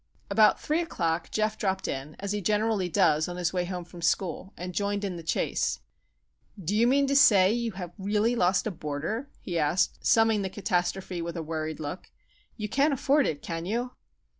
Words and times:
About 0.31 0.59
three 0.59 0.81
o'clock 0.81 1.29
Geof 1.29 1.59
dropped 1.59 1.87
in, 1.87 2.15
as 2.19 2.31
he 2.31 2.41
generally 2.41 2.89
does 2.89 3.27
on 3.27 3.37
his 3.37 3.53
way 3.53 3.65
home 3.65 3.85
from 3.85 4.01
school, 4.01 4.51
and 4.57 4.73
joined 4.73 5.03
in 5.03 5.15
the 5.15 5.21
chase. 5.21 5.79
"Do 6.59 6.75
you 6.75 6.87
mean 6.87 7.05
to 7.05 7.15
say 7.15 7.51
you 7.53 7.73
have 7.73 7.93
really 7.99 8.35
lost 8.35 8.65
a 8.65 8.71
Boarder?" 8.71 9.29
he 9.41 9.59
asked, 9.59 10.03
summing 10.03 10.41
the 10.41 10.49
catastrophe 10.49 11.21
with 11.21 11.37
a 11.37 11.43
worried 11.43 11.79
look. 11.79 12.09
"You 12.57 12.67
can't 12.67 12.95
afford 12.95 13.27
it, 13.27 13.43
can 13.43 13.67
you?" 13.67 13.91